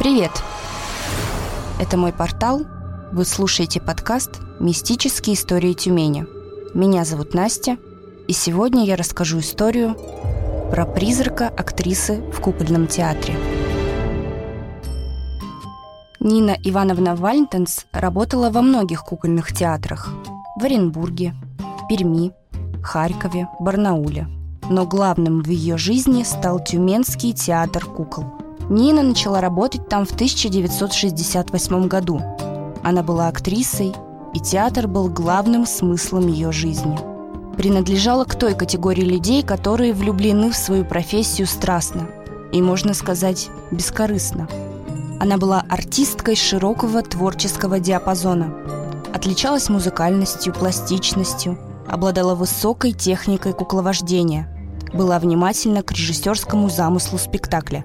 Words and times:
Привет! 0.00 0.30
Это 1.78 1.98
мой 1.98 2.10
портал. 2.10 2.62
Вы 3.12 3.26
слушаете 3.26 3.82
подкаст 3.82 4.40
«Мистические 4.58 5.34
истории 5.36 5.74
Тюмени». 5.74 6.24
Меня 6.72 7.04
зовут 7.04 7.34
Настя, 7.34 7.76
и 8.26 8.32
сегодня 8.32 8.86
я 8.86 8.96
расскажу 8.96 9.40
историю 9.40 9.94
про 10.70 10.86
призрака 10.86 11.48
актрисы 11.48 12.22
в 12.32 12.40
кукольном 12.40 12.86
театре. 12.86 13.36
Нина 16.18 16.56
Ивановна 16.64 17.14
Вальнтенс 17.14 17.84
работала 17.92 18.48
во 18.48 18.62
многих 18.62 19.02
кукольных 19.02 19.52
театрах 19.52 20.08
в 20.58 20.64
Оренбурге, 20.64 21.34
Перми, 21.90 22.32
Харькове, 22.82 23.48
Барнауле. 23.60 24.28
Но 24.70 24.86
главным 24.86 25.42
в 25.42 25.48
ее 25.48 25.76
жизни 25.76 26.22
стал 26.22 26.64
Тюменский 26.64 27.34
театр 27.34 27.84
кукол. 27.84 28.40
Нина 28.70 29.02
начала 29.02 29.42
работать 29.42 29.88
там 29.88 30.06
в 30.06 30.12
1968 30.12 31.88
году. 31.88 32.22
Она 32.82 33.02
была 33.02 33.28
актрисой, 33.28 33.92
и 34.32 34.40
театр 34.40 34.88
был 34.88 35.08
главным 35.08 35.66
смыслом 35.66 36.28
ее 36.28 36.52
жизни. 36.52 36.98
Принадлежала 37.56 38.24
к 38.24 38.34
той 38.34 38.54
категории 38.54 39.02
людей, 39.02 39.42
которые 39.42 39.92
влюблены 39.92 40.50
в 40.50 40.56
свою 40.56 40.86
профессию 40.86 41.46
страстно 41.46 42.08
и, 42.52 42.62
можно 42.62 42.94
сказать, 42.94 43.50
бескорыстно. 43.70 44.48
Она 45.20 45.36
была 45.36 45.66
артисткой 45.68 46.36
широкого 46.36 47.02
творческого 47.02 47.78
диапазона, 47.78 48.54
отличалась 49.12 49.68
музыкальностью, 49.68 50.54
пластичностью– 50.54 51.58
обладала 51.90 52.34
высокой 52.34 52.92
техникой 52.92 53.52
кукловождения, 53.52 54.48
была 54.92 55.18
внимательна 55.18 55.82
к 55.82 55.92
режиссерскому 55.92 56.70
замыслу 56.70 57.18
спектакля. 57.18 57.84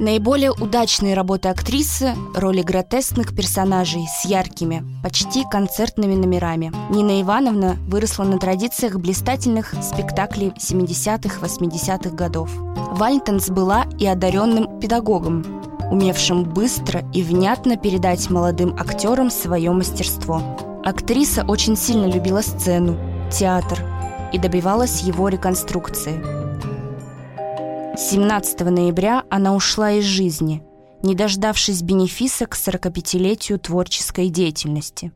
Наиболее 0.00 0.50
удачные 0.50 1.14
работы 1.14 1.48
актрисы– 1.48 2.16
роли 2.34 2.62
гротескных 2.62 3.34
персонажей 3.34 4.06
с 4.08 4.24
яркими, 4.24 4.82
почти 5.04 5.44
концертными 5.48 6.16
номерами. 6.16 6.72
Нина 6.90 7.22
Ивановна 7.22 7.76
выросла 7.86 8.24
на 8.24 8.38
традициях 8.38 8.96
блистательных 8.96 9.72
спектаклей 9.82 10.48
70-х, 10.58 11.38
80-х 11.40 12.10
годов. 12.10 12.50
Вальтенс 12.90 13.50
была 13.50 13.86
и 13.96 14.06
одаренным 14.06 14.80
педагогом, 14.80 15.44
умевшим 15.92 16.42
быстро 16.42 17.08
и 17.12 17.22
внятно 17.22 17.76
передать 17.76 18.28
молодым 18.30 18.74
актерам 18.76 19.30
свое 19.30 19.70
мастерство. 19.70 20.42
Актриса 20.84 21.44
очень 21.46 21.76
сильно 21.76 22.06
любила 22.06 22.40
сцену, 22.40 22.98
театр 23.30 23.78
и 24.32 24.38
добивалась 24.38 25.02
его 25.02 25.28
реконструкции. 25.28 26.43
17 27.96 28.60
ноября 28.60 29.24
она 29.30 29.54
ушла 29.54 29.92
из 29.92 30.04
жизни, 30.04 30.62
не 31.02 31.14
дождавшись 31.14 31.82
бенефиса 31.82 32.46
к 32.46 32.54
45-летию 32.54 33.58
творческой 33.58 34.28
деятельности. 34.28 35.12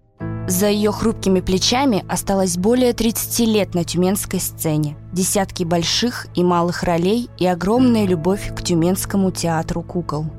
За 0.46 0.68
ее 0.68 0.92
хрупкими 0.92 1.40
плечами 1.40 2.04
осталось 2.08 2.56
более 2.56 2.92
30 2.92 3.40
лет 3.40 3.74
на 3.74 3.84
тюменской 3.84 4.40
сцене, 4.40 4.96
десятки 5.12 5.64
больших 5.64 6.26
и 6.34 6.42
малых 6.42 6.82
ролей 6.82 7.28
и 7.38 7.46
огромная 7.46 8.06
любовь 8.06 8.54
к 8.54 8.62
тюменскому 8.62 9.30
театру 9.30 9.82
кукол– 9.82 10.26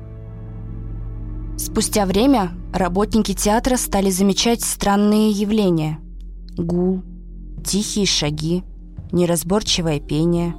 Спустя 1.60 2.06
время 2.06 2.52
работники 2.72 3.34
театра 3.34 3.76
стали 3.76 4.08
замечать 4.08 4.62
странные 4.62 5.30
явления. 5.30 5.98
Гул, 6.56 7.02
тихие 7.62 8.06
шаги, 8.06 8.64
неразборчивое 9.12 10.00
пение. 10.00 10.54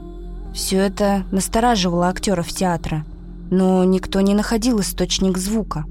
Все 0.53 0.77
это 0.77 1.25
настораживало 1.31 2.07
актеров 2.07 2.49
театра, 2.49 3.05
но 3.49 3.83
никто 3.83 4.21
не 4.21 4.33
находил 4.33 4.79
источник 4.81 5.37
звука. 5.37 5.85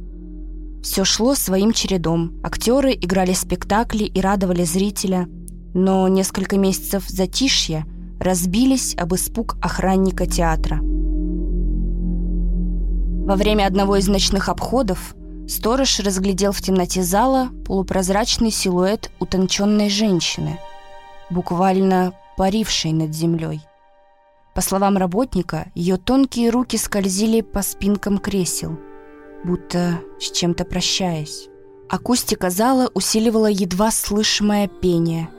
Все 0.82 1.04
шло 1.04 1.34
своим 1.34 1.72
чередом. 1.72 2.40
Актеры 2.42 2.92
играли 2.92 3.32
спектакли 3.32 4.04
и 4.04 4.20
радовали 4.20 4.64
зрителя, 4.64 5.28
но 5.74 6.08
несколько 6.08 6.58
месяцев 6.58 7.04
затишья 7.08 7.86
разбились 8.18 8.94
об 8.96 9.14
испуг 9.14 9.56
охранника 9.62 10.26
театра– 10.26 10.80
во 13.30 13.36
время 13.36 13.66
одного 13.66 13.94
из 13.94 14.08
ночных 14.08 14.48
обходов 14.48 15.14
сторож 15.46 16.00
разглядел 16.00 16.50
в 16.50 16.60
темноте 16.60 17.04
зала 17.04 17.50
полупрозрачный 17.64 18.50
силуэт 18.50 19.12
утонченной 19.20 19.88
женщины, 19.88 20.58
буквально 21.30 22.12
парившей 22.36 22.90
над 22.90 23.14
землей. 23.14 23.60
По 24.60 24.64
словам 24.64 24.98
работника, 24.98 25.72
ее 25.74 25.96
тонкие 25.96 26.50
руки 26.50 26.76
скользили 26.76 27.40
по 27.40 27.62
спинкам 27.62 28.18
кресел, 28.18 28.78
будто 29.42 30.02
с 30.20 30.30
чем-то 30.30 30.66
прощаясь. 30.66 31.48
Акустика 31.88 32.50
зала 32.50 32.90
усиливала 32.92 33.46
едва 33.46 33.90
слышимое 33.90 34.68
пение, 34.68 35.30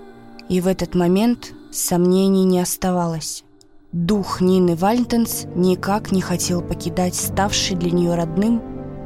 и 0.50 0.60
в 0.60 0.66
этот 0.66 0.96
момент 0.96 1.54
сомнений 1.72 2.46
не 2.46 2.60
оставалось. 2.60 3.44
Дух 3.92 4.42
Нины 4.42 4.76
Вальтенс 4.76 5.46
никак 5.54 6.12
не 6.12 6.22
хотел 6.22 6.64
покидать 6.64 7.14
ставший 7.14 7.76
для 7.76 7.92
нее 7.92 8.16
родным 8.16 8.60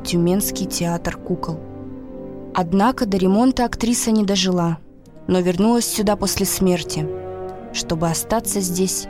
Тюменский 0.06 0.66
театр 0.66 1.18
кукол. 1.18 1.60
Однако 2.54 3.06
до 3.06 3.18
ремонта 3.18 3.66
актриса 3.66 4.12
не 4.12 4.24
дожила, 4.24 4.78
но 5.28 5.42
вернулась 5.42 5.86
сюда 5.86 6.16
после 6.16 6.46
смерти, 6.46 7.06
чтобы 7.74 8.08
остаться 8.10 8.62
здесь 8.62 9.10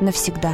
навсегда. 0.00 0.52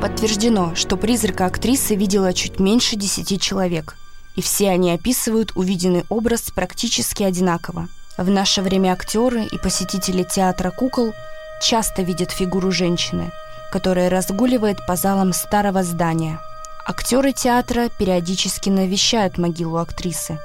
Подтверждено, 0.00 0.74
что 0.74 0.96
призрака 0.96 1.46
актрисы 1.46 1.94
видела 1.94 2.32
чуть 2.32 2.58
меньше 2.58 2.96
десяти 2.96 3.38
человек, 3.38 3.96
и 4.34 4.42
все 4.42 4.70
они 4.70 4.92
описывают 4.92 5.52
увиденный 5.54 6.04
образ 6.08 6.50
практически 6.50 7.22
одинаково. 7.22 7.88
В 8.16 8.28
наше 8.28 8.62
время 8.62 8.92
актеры 8.92 9.44
и 9.44 9.58
посетители 9.58 10.22
театра 10.22 10.70
кукол– 10.70 11.12
часто 11.62 12.02
видят 12.02 12.32
фигуру 12.32 12.72
женщины, 12.72 13.30
которая 13.70 14.10
разгуливает 14.10 14.84
по 14.86 14.96
залам 14.96 15.32
старого 15.32 15.82
здания. 15.82 16.40
Актеры 16.84 17.32
театра 17.32 17.88
периодически 17.98 18.68
навещают 18.68 19.38
могилу 19.38 19.78
актрисы, 19.78 20.38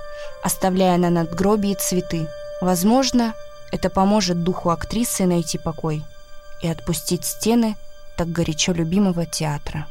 оставляя 0.44 0.98
на 0.98 1.09
надгробии 1.09 1.74
цветы. 1.74 2.28
Возможно, 2.62 3.34
это 3.72 3.90
поможет 3.90 4.44
духу 4.44 4.70
актрисы 4.70 5.26
найти 5.26 5.58
покой 5.58 6.04
и 6.62 6.68
отпустить 6.68 7.25
стены 7.25 7.75
так 8.16 8.31
горячо 8.31 8.73
любимого 8.73 9.25
театра. 9.25 9.88